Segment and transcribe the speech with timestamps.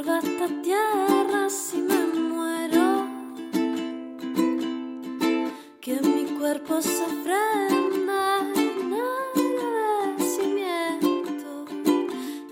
[0.00, 3.06] esta tierra si me muero.
[5.80, 11.66] Que mi cuerpo se ofrenda en agradecimiento.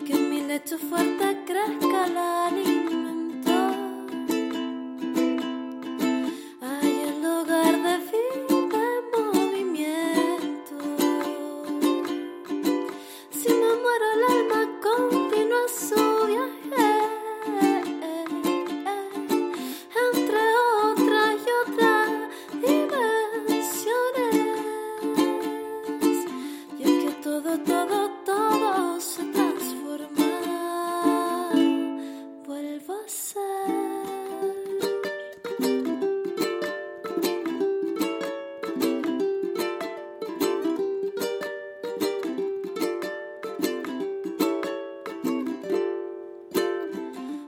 [0.06, 2.77] Que mi lecho fuerte crezca el alimento.
[27.42, 30.08] todo, todo, todo se transforma.
[32.44, 33.38] Vuelvo a ser.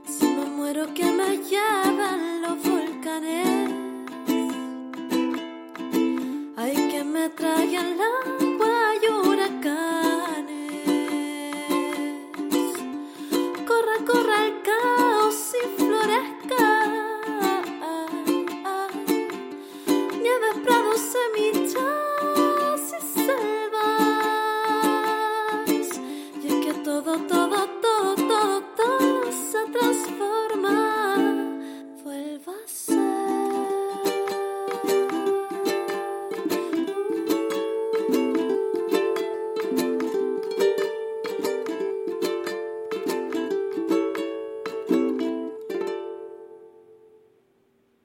[0.07, 3.71] Si me muero, que me lleven los volcanes.
[6.57, 8.40] Hay que me traigan la
[14.33, 14.90] al.